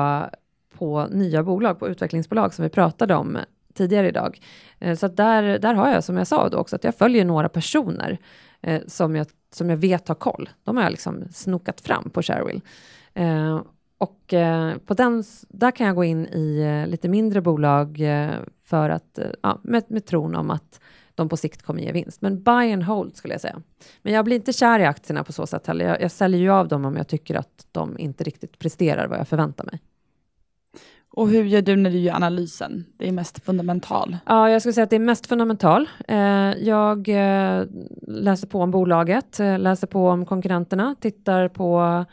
[0.78, 3.38] på nya bolag, på utvecklingsbolag som vi pratade om
[3.74, 4.40] tidigare idag.
[4.78, 7.24] Eh, så att där, där har jag, som jag sa då också, att jag följer
[7.24, 8.18] några personer
[8.61, 10.48] eh, som, jag, som jag vet har koll.
[10.64, 12.61] De har jag liksom snokat fram på Sharewill.
[13.14, 13.61] Eh,
[14.00, 18.02] Eh, och eh, på den, där kan jag gå in i lite mindre bolag
[18.64, 20.80] för att, ja, med, med tron om att
[21.14, 22.22] de på sikt kommer ge vinst.
[22.22, 23.62] Men buy and hold skulle jag säga.
[24.02, 25.84] Men jag blir inte kär i aktierna på så sätt heller.
[25.84, 29.18] Jag, jag säljer ju av dem om jag tycker att de inte riktigt presterar vad
[29.18, 29.80] jag förväntar mig.
[31.11, 32.84] Och hur gör du när du gör analysen?
[32.96, 34.16] Det är mest fundamental.
[34.26, 35.88] Ja, jag skulle säga att det är mest fundamental.
[36.08, 36.18] Eh,
[36.52, 37.64] jag eh,
[38.06, 42.04] läser på om bolaget, eh, läser på om konkurrenterna, tittar på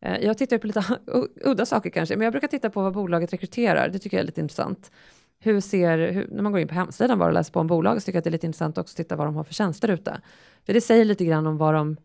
[0.00, 0.84] Eh, jag tittar på lite
[1.44, 3.88] udda saker kanske, men jag brukar titta på vad bolaget rekryterar.
[3.88, 4.90] Det tycker jag är lite intressant
[5.38, 8.02] hur ser, hur, när man går in på hemsidan bara och läser på om bolaget,
[8.02, 9.54] så tycker jag att det är lite intressant också att titta vad de har för
[9.54, 10.20] tjänster ute.
[10.66, 11.96] För det säger lite grann om vad de,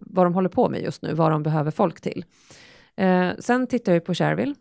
[0.00, 2.24] vad de håller på med just nu, vad de behöver folk till.
[2.96, 4.54] Eh, sen tittar jag på Shareville.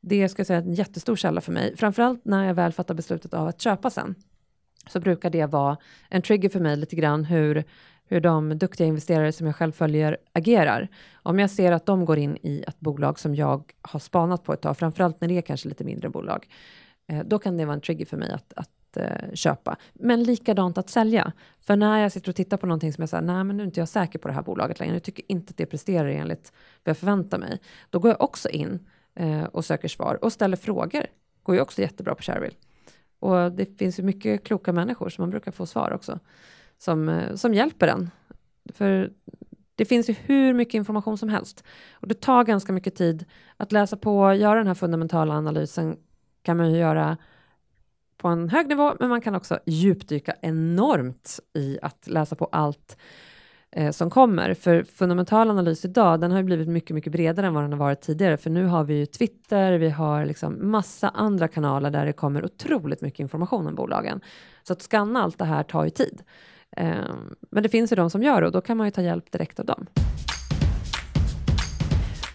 [0.00, 2.94] Det ska jag säga är en jättestor källa för mig, framförallt när jag väl fattar
[2.94, 4.14] beslutet av att köpa sen.
[4.88, 5.76] Så brukar det vara
[6.10, 7.64] en trigger för mig lite grann hur,
[8.08, 10.88] hur de duktiga investerare som jag själv följer agerar.
[11.14, 14.52] Om jag ser att de går in i ett bolag som jag har spanat på
[14.52, 16.48] ett tag, framförallt när det är kanske lite mindre bolag,
[17.08, 19.76] eh, då kan det vara en trigger för mig att, att uh, köpa.
[19.94, 21.32] Men likadant att sälja.
[21.60, 23.66] För när jag sitter och tittar på någonting som jag säger, nej men nu är
[23.66, 26.52] inte jag säker på det här bolaget längre, jag tycker inte att det presterar enligt
[26.84, 27.60] vad jag förväntar mig.
[27.90, 28.86] Då går jag också in
[29.20, 31.06] uh, och söker svar och ställer frågor.
[31.42, 32.56] Går ju också jättebra på Shareville.
[33.18, 36.18] Och det finns ju mycket kloka människor som man brukar få svar också,
[36.78, 38.10] som, eh, som hjälper en.
[38.74, 39.10] För
[39.74, 41.64] det finns ju hur mycket information som helst.
[41.92, 43.24] Och det tar ganska mycket tid
[43.56, 45.96] att läsa på, göra den här fundamentala analysen,
[46.42, 47.16] kan man ju göra
[48.16, 52.96] på en hög nivå, men man kan också djupdyka enormt i att läsa på allt
[53.70, 54.54] eh, som kommer.
[54.54, 57.78] För fundamental analys idag, den har ju blivit mycket, mycket bredare än vad den har
[57.78, 62.06] varit tidigare, för nu har vi ju Twitter, vi har liksom massa andra kanaler där
[62.06, 64.20] det kommer otroligt mycket information om bolagen.
[64.62, 66.22] Så att skanna allt det här tar ju tid.
[66.76, 67.14] Eh,
[67.50, 69.32] men det finns ju de som gör det och då kan man ju ta hjälp
[69.32, 69.86] direkt av dem.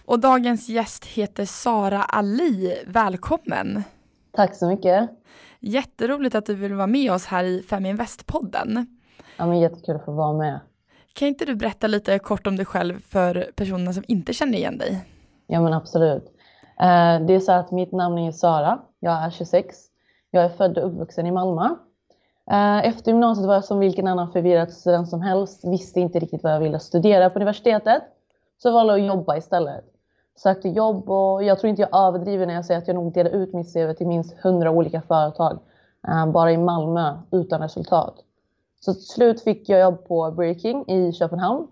[0.04, 2.82] Och dagens gäst heter Sara Ali.
[2.86, 3.82] Välkommen!
[4.32, 5.10] Tack så mycket.
[5.60, 8.86] Jätteroligt att du vill vara med oss här i Feminvest-podden.
[9.36, 10.60] Ja, men jättekul att få vara med.
[11.12, 14.78] Kan inte du berätta lite kort om dig själv för personerna som inte känner igen
[14.78, 15.04] dig?
[15.46, 16.24] Ja, men absolut.
[16.80, 18.78] Eh, det är så att mitt namn är Sara.
[19.00, 19.76] Jag är 26.
[20.30, 21.68] Jag är född och uppvuxen i Malmö.
[22.50, 25.64] Eh, efter gymnasiet var jag som vilken annan förvirrad student som helst.
[25.64, 28.02] Visste inte riktigt vad jag ville studera på universitetet.
[28.58, 29.84] Så jag valde att jobba istället.
[30.36, 33.36] Sökte jobb och jag tror inte jag överdriver när jag säger att jag nog delade
[33.36, 35.58] ut mitt CV till minst 100 olika företag.
[36.08, 38.14] Eh, bara i Malmö utan resultat.
[38.80, 41.66] Så till slut fick jag jobb på Breaking i Köpenhamn.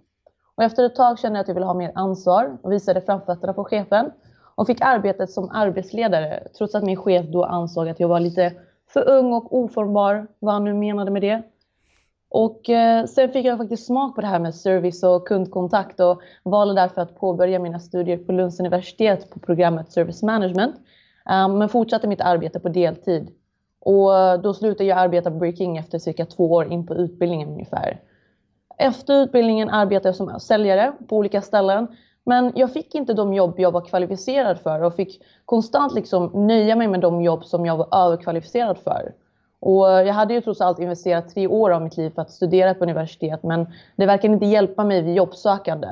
[0.55, 3.53] Och efter ett tag kände jag att jag ville ha mer ansvar och visade framfötterna
[3.53, 4.11] på chefen
[4.55, 8.53] och fick arbetet som arbetsledare trots att min chef då ansåg att jag var lite
[8.93, 11.43] för ung och oformbar, vad han nu menade med det.
[12.29, 16.23] Och eh, sen fick jag faktiskt smak på det här med service och kundkontakt och
[16.43, 20.75] valde därför att påbörja mina studier på Lunds universitet på programmet Service Management.
[21.31, 23.31] Um, men fortsatte mitt arbete på deltid.
[23.81, 27.49] Och eh, då slutade jag arbeta på Breaking efter cirka två år in på utbildningen
[27.49, 28.01] ungefär.
[28.79, 31.87] Efter utbildningen arbetade jag som säljare på olika ställen.
[32.31, 36.77] Men jag fick inte de jobb jag var kvalificerad för och fick konstant liksom nöja
[36.77, 39.13] mig med de jobb som jag var överkvalificerad för.
[39.61, 42.75] Och jag hade ju trots allt investerat tre år av mitt liv för att studera
[42.75, 43.67] på universitet men
[43.97, 45.89] det verkade inte hjälpa mig vid jobbsökande.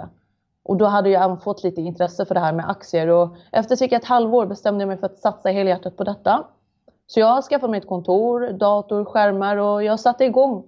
[0.65, 3.77] Och då hade jag även fått lite intresse för det här med aktier och efter
[3.77, 6.45] cirka ett halvår bestämde jag mig för att satsa helhjärtat på detta.
[7.07, 10.65] Så jag skaffade mig ett kontor, dator, skärmar och jag satte igång.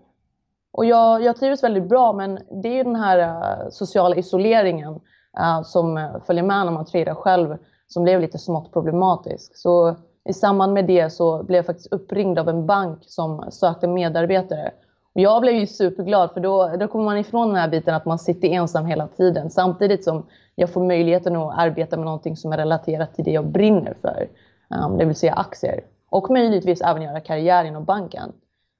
[0.72, 5.00] Och jag, jag trivs väldigt bra men det är ju den här eh, sociala isoleringen
[5.38, 9.56] Eh, som eh, följer med när man tradar själv som blev lite smått problematisk.
[9.56, 13.86] Så i samband med det så blev jag faktiskt uppringd av en bank som sökte
[13.86, 14.70] medarbetare.
[15.14, 18.04] Och jag blev ju superglad för då, då kommer man ifrån den här biten att
[18.04, 22.52] man sitter ensam hela tiden samtidigt som jag får möjligheten att arbeta med någonting som
[22.52, 24.28] är relaterat till det jag brinner för.
[24.68, 25.80] Um, det vill säga aktier.
[26.10, 28.32] Och möjligtvis även göra karriär inom banken.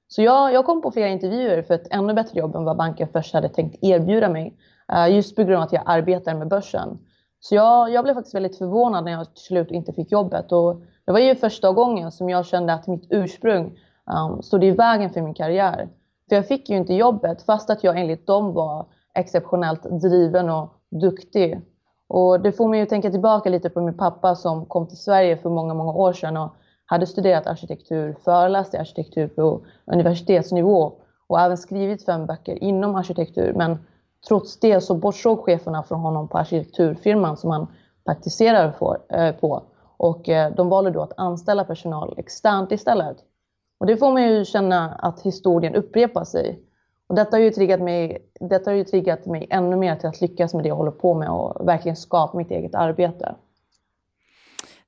[0.07, 3.07] Så jag, jag kom på flera intervjuer för ett ännu bättre jobb än vad banken
[3.13, 4.53] först hade tänkt erbjuda mig.
[4.91, 6.97] Eh, just på grund av att jag arbetar med börsen.
[7.39, 10.51] Så jag, jag blev faktiskt väldigt förvånad när jag till slut inte fick jobbet.
[10.51, 14.71] Och det var ju första gången som jag kände att mitt ursprung um, stod i
[14.71, 15.89] vägen för min karriär.
[16.29, 20.73] För jag fick ju inte jobbet fast att jag enligt dem var exceptionellt driven och
[20.89, 21.61] duktig.
[22.07, 25.37] Och det får mig att tänka tillbaka lite på min pappa som kom till Sverige
[25.37, 30.93] för många, många år sedan och hade studerat arkitektur, föreläst i arkitektur på universitetsnivå
[31.27, 33.53] och även skrivit fem böcker inom arkitektur.
[33.53, 33.77] Men
[34.27, 37.67] trots det så bortsåg cheferna från honom på arkitekturfirman som han
[38.05, 38.75] praktiserar
[39.09, 39.63] eh, på.
[39.97, 43.17] Och eh, de valde då att anställa personal externt istället.
[43.79, 46.59] Och det får mig ju känna att historien upprepar sig.
[47.07, 50.21] Och detta har ju triggat mig, detta har ju triggat mig ännu mer till att
[50.21, 53.35] lyckas med det jag håller på med och verkligen skapa mitt eget arbete.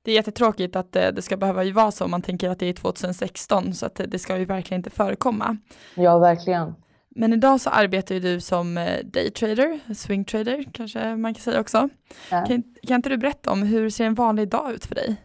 [0.02, 2.72] Det är jättetråkigt att eh, det ska behöva vara så, man tänker att det är
[2.72, 5.56] 2016, så att det ska ju verkligen inte förekomma.
[5.94, 6.74] Ja, verkligen.
[7.14, 11.88] Men idag så arbetar ju du som eh, daytrader, swingtrader kanske man kan säga också.
[12.30, 12.44] Ja.
[12.44, 15.16] Kan, kan inte du berätta om hur ser en vanlig dag ut för dig?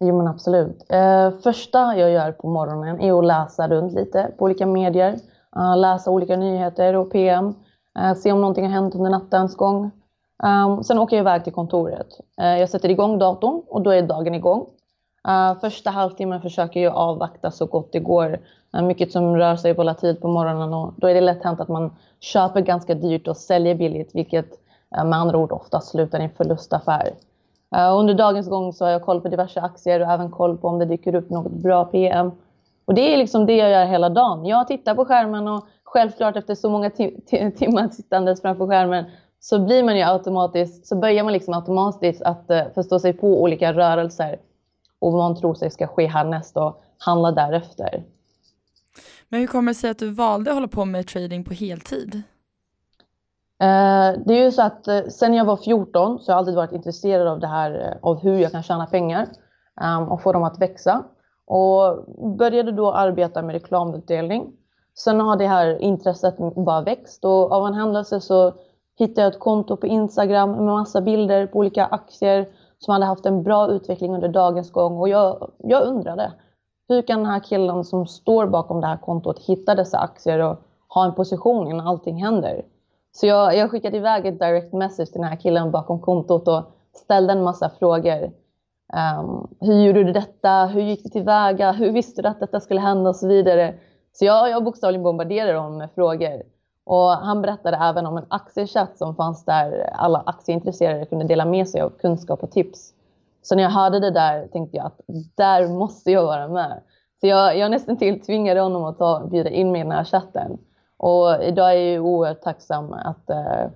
[0.00, 0.86] Jo men absolut.
[0.88, 5.18] Eh, första jag gör på morgonen är att läsa runt lite på olika medier.
[5.56, 7.54] Uh, läsa olika nyheter och PM.
[7.98, 9.90] Uh, se om någonting har hänt under nattens gång.
[10.42, 12.06] Um, sen åker jag iväg till kontoret.
[12.40, 14.66] Uh, jag sätter igång datorn och då är dagen igång.
[15.28, 18.38] Uh, första halvtimmen försöker jag avvakta så gott det går.
[18.76, 21.68] Uh, mycket som rör sig volatilt på morgonen och då är det lätt hänt att
[21.68, 24.46] man köper ganska dyrt och säljer billigt vilket
[24.98, 27.14] uh, med andra ord ofta slutar i en förlustaffär.
[27.98, 30.78] under dagens gång så har jag koll på diverse aktier och även koll på om
[30.78, 32.30] det dyker upp något bra PM.
[32.84, 34.44] Och det är liksom det jag gör hela dagen.
[34.44, 36.90] Jag tittar på skärmen och självklart efter så många
[37.56, 39.04] timmar sittandes framför skärmen
[39.40, 43.72] så blir man ju automatiskt, så börjar man liksom automatiskt att förstå sig på olika
[43.72, 44.38] rörelser
[45.06, 48.04] och vad man tror sig ska ske härnäst och handla därefter.
[49.28, 52.14] Men hur kommer det sig att du valde att hålla på med trading på heltid?
[53.60, 56.54] Eh, det är ju så att eh, sen jag var 14 så har jag alltid
[56.54, 59.28] varit intresserad av det här, eh, av hur jag kan tjäna pengar
[59.80, 61.04] ehm, och få dem att växa.
[61.46, 62.04] Och
[62.38, 64.52] började då arbeta med reklamutdelning.
[64.94, 68.54] Sen har det här intresset bara växt och av en händelse så
[68.98, 72.46] hittade jag ett konto på Instagram med massa bilder på olika aktier
[72.78, 76.32] som hade haft en bra utveckling under dagens gång och jag, jag undrade
[76.88, 80.56] hur kan den här killen som står bakom det här kontot hitta dessa aktier och
[80.88, 82.64] ha en position innan allting händer?
[83.12, 86.62] Så jag, jag skickade iväg ett direct message till den här killen bakom kontot och
[86.92, 88.32] ställde en massa frågor.
[89.20, 90.66] Um, hur gjorde du detta?
[90.66, 91.72] Hur gick du tillväga?
[91.72, 93.74] Hur visste du att detta skulle hända och så vidare?
[94.12, 96.42] Så jag, jag bokstavligen bombarderade honom med frågor.
[96.86, 101.68] Och han berättade även om en aktiechatt som fanns där alla aktieintresserade kunde dela med
[101.68, 102.92] sig av kunskap och tips.
[103.42, 105.00] Så när jag hörde det där tänkte jag att
[105.34, 106.82] där måste jag vara med.
[107.20, 110.04] Så jag, jag nästan till tvingade honom att ta, bjuda in mig i den här
[110.04, 110.58] chatten.
[110.96, 113.70] Och idag är jag oerhört tacksam att, uh,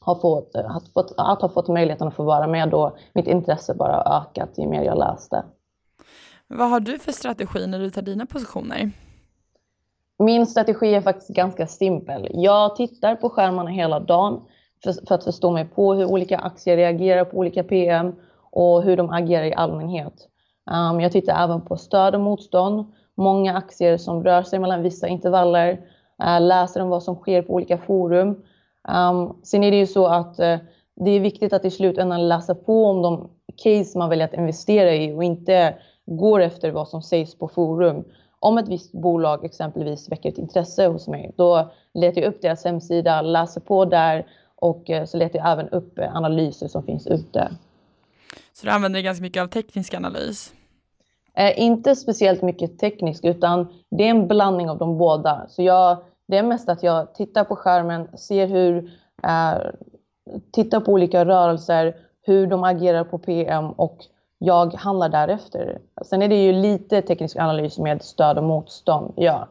[0.00, 3.74] ha fått, att, fått, att ha fått möjligheten att få vara med då mitt intresse
[3.74, 5.44] bara ökat ju mer jag läste.
[6.46, 8.90] Vad har du för strategi när du tar dina positioner?
[10.22, 12.28] Min strategi är faktiskt ganska simpel.
[12.30, 14.40] Jag tittar på skärmarna hela dagen
[14.84, 18.12] för, för, att förstå mig på hur olika aktier reagerar på olika PM
[18.50, 20.28] och hur de agerar i allmänhet.
[20.70, 25.08] Um, jag tittar även på stöd och motstånd, många aktier som rör sig mellan vissa
[25.08, 25.72] intervaller,
[26.22, 28.28] uh, läser om vad som sker på olika forum.
[28.88, 30.56] Um, sen är det ju så att uh,
[30.96, 33.30] det är viktigt att i slutändan läsa på om de
[33.62, 35.74] case man väljer att investera i och inte
[36.06, 38.04] går efter vad som sägs på forum.
[38.42, 42.64] Om ett visst bolag exempelvis väcker ett intresse hos mig, då letar jag upp deras
[42.64, 44.26] hemsida, läser på där
[44.56, 47.50] och eh, så letar jag även upp eh, analyser som finns ute.
[48.52, 50.52] Så du använder ganska mycket av teknisk analys?
[51.34, 55.46] Eh, inte speciellt mycket teknisk, utan det är en blandning av de båda.
[55.48, 55.96] Så jag,
[56.28, 58.90] det är mest att jag tittar på skärmen, ser hur,
[59.22, 59.58] eh,
[60.52, 63.98] tittar på olika rörelser, hur de agerar på PM och
[64.42, 65.78] jag handlar därefter.
[66.04, 69.48] Sen är det ju lite teknisk analys med stöd och motstånd, ja.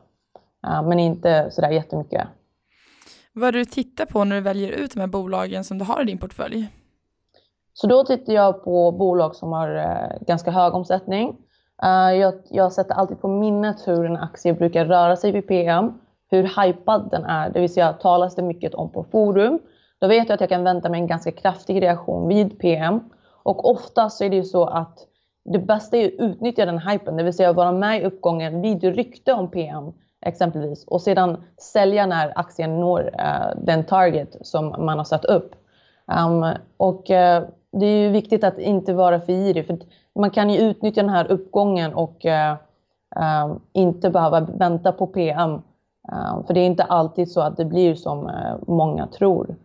[0.62, 2.28] Men inte sådär jättemycket.
[3.34, 6.06] Vad du tittar på när du väljer ut de här bolagen som du har i
[6.06, 6.68] din portfölj?
[7.74, 11.30] Så då tittar jag på bolag som har uh, ganska hög omsättning.
[11.84, 15.94] Uh, jag, jag sätter alltid på minnet hur en aktie brukar röra sig vid PM,
[16.32, 19.60] hur hypad den är, det vill säga talas det mycket om på forum,
[20.00, 23.00] då vet jag att jag kan vänta mig en ganska kraftig reaktion vid PM.
[23.44, 25.08] Och ofta så är det ju så att
[25.46, 28.84] det bästa är att utnyttja den hypen, det vill säga vara med i uppgången vid
[28.84, 29.92] rykte om PM
[30.26, 35.56] exempelvis och sedan sälja när aktien når uh, den target som man har satt upp.
[36.06, 39.80] Um, och uh, det är ju viktigt att inte vara för girig för
[40.16, 42.56] man kan ju utnyttja den här uppgången och uh,
[43.46, 45.62] um, inte behöva vänta på PM.
[46.12, 48.32] Ehm, för det är inte alltid så att det blir som
[48.68, 49.56] många tror.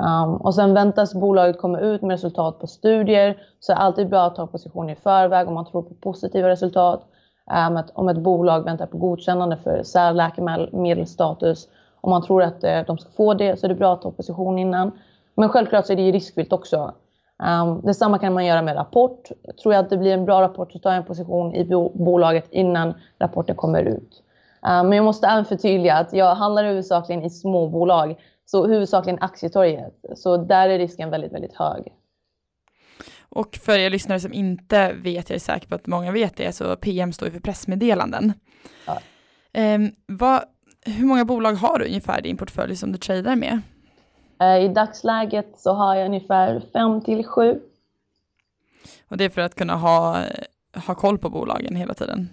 [0.00, 4.08] Um, och sen väntas bolaget komma ut med resultat på studier, så är det alltid
[4.08, 7.04] bra att ta position i förväg om man tror på positiva resultat.
[7.68, 11.68] Um, att, om ett bolag väntar på godkännande för särläkemedelsstatus,
[12.00, 14.10] om man tror att uh, de ska få det så är det bra att ta
[14.10, 14.92] position innan.
[15.34, 16.94] Men självklart så är det ju riskfyllt också.
[17.42, 19.28] Um, detsamma kan man göra med rapport.
[19.62, 21.92] Tror jag att det blir en bra rapport så tar jag en position i bo
[21.94, 24.22] bolaget innan rapporten kommer ut.
[24.62, 28.16] Um, men jag måste även förtydliga att jag handlar huvudsakligen i småbolag
[28.52, 29.94] så huvudsakligen aktietorget.
[30.16, 31.92] Så där är risken väldigt, väldigt hög.
[33.28, 36.52] Och för er lyssnare som inte vet, jag är säker på att många vet det,
[36.52, 38.32] så PM står ju för pressmeddelanden.
[38.86, 38.98] Ja.
[39.74, 40.42] Um, vad,
[40.86, 43.60] hur många bolag har du ungefär i din portfölj som du tradar med?
[44.42, 47.60] Uh, I dagsläget så har jag ungefär fem till sju.
[49.08, 50.24] Och det är för att kunna ha,
[50.86, 52.28] ha koll på bolagen hela tiden?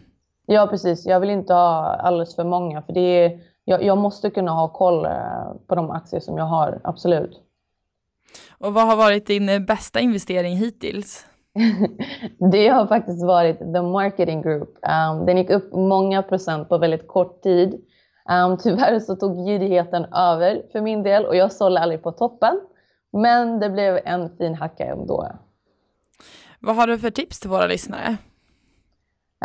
[0.46, 1.06] Ja, precis.
[1.06, 4.68] Jag vill inte ha alldeles för många, för det är jag, jag måste kunna ha
[4.68, 7.42] koll eh, på de aktier som jag har, absolut.
[8.58, 11.26] Och vad har varit din eh, bästa investering hittills?
[12.52, 14.70] det har faktiskt varit The Marketing Group.
[14.70, 17.74] Um, den gick upp många procent på väldigt kort tid.
[18.30, 22.62] Um, tyvärr så tog gidigheten över för min del och jag sålde aldrig på toppen.
[23.14, 25.28] Men det blev en fin hacka ändå.
[26.60, 28.18] Vad har du för tips till våra lyssnare?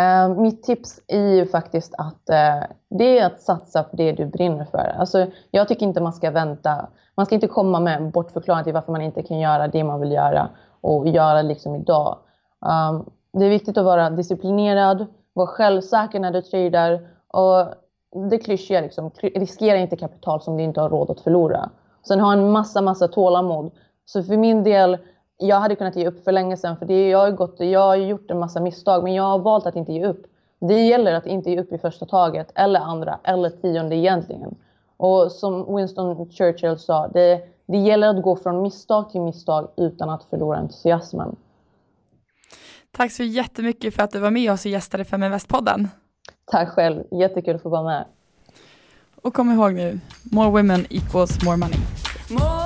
[0.00, 4.26] Uh, mitt tips är ju faktiskt att uh, det är att satsa på det du
[4.26, 4.94] brinner för.
[4.98, 6.88] Alltså, jag tycker inte man ska vänta.
[7.16, 10.00] Man ska inte komma med en bortförklaring till varför man inte kan göra det man
[10.00, 10.48] vill göra
[10.80, 12.18] och göra liksom idag.
[12.60, 17.74] Um, det är viktigt att vara disciplinerad, vara självsäker när du tradar och
[18.30, 21.70] det klyschiga liksom, riskera inte kapital som du inte har råd att förlora.
[22.08, 23.72] Sen ha en massa, massa tålamod.
[24.04, 24.98] Så för min del
[25.38, 27.96] jag hade kunnat ge upp för länge sedan för det, jag, har gått, jag har
[27.96, 30.26] gjort en massa misstag men jag har valt att inte ge upp.
[30.60, 34.54] Det gäller att inte ge upp i första taget eller andra eller tionde egentligen.
[34.96, 40.10] Och som Winston Churchill sa, det, det gäller att gå från misstag till misstag utan
[40.10, 41.36] att förlora entusiasmen.
[42.96, 45.88] Tack så jättemycket för att du var med oss och gästade Fem Invest-podden.
[46.44, 48.04] Tack själv, jättekul att få vara med.
[49.22, 51.78] Och kom ihåg nu, more women equals more money.
[52.30, 52.63] More